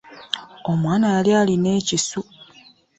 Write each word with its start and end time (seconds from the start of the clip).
Omwan 0.71 1.03
yali 1.15 1.31
alina 1.41 1.69
ekisu? 1.79 2.21